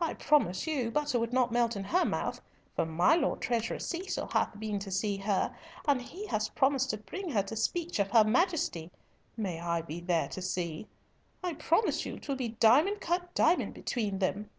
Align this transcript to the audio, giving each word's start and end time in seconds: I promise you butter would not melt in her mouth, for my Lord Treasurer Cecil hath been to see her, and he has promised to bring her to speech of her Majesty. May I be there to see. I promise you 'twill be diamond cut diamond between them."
I 0.00 0.14
promise 0.14 0.66
you 0.66 0.90
butter 0.90 1.20
would 1.20 1.32
not 1.32 1.52
melt 1.52 1.76
in 1.76 1.84
her 1.84 2.04
mouth, 2.04 2.40
for 2.74 2.84
my 2.84 3.14
Lord 3.14 3.40
Treasurer 3.40 3.78
Cecil 3.78 4.26
hath 4.32 4.58
been 4.58 4.80
to 4.80 4.90
see 4.90 5.18
her, 5.18 5.56
and 5.86 6.02
he 6.02 6.26
has 6.26 6.48
promised 6.48 6.90
to 6.90 6.96
bring 6.98 7.28
her 7.30 7.44
to 7.44 7.54
speech 7.54 8.00
of 8.00 8.10
her 8.10 8.24
Majesty. 8.24 8.90
May 9.36 9.60
I 9.60 9.82
be 9.82 10.00
there 10.00 10.26
to 10.30 10.42
see. 10.42 10.88
I 11.44 11.54
promise 11.54 12.04
you 12.04 12.18
'twill 12.18 12.34
be 12.36 12.48
diamond 12.48 13.00
cut 13.00 13.32
diamond 13.32 13.74
between 13.74 14.18
them." 14.18 14.50